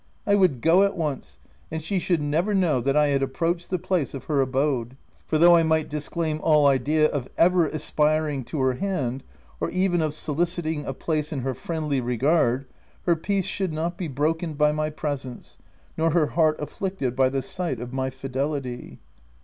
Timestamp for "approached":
3.21-3.69